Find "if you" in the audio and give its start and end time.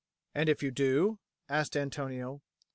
0.49-0.71